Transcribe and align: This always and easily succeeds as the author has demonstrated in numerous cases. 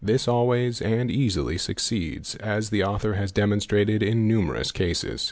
This 0.03 0.27
always 0.27 0.81
and 0.81 1.11
easily 1.11 1.59
succeeds 1.59 2.33
as 2.37 2.71
the 2.71 2.83
author 2.83 3.13
has 3.13 3.31
demonstrated 3.31 4.01
in 4.01 4.27
numerous 4.27 4.71
cases. 4.71 5.19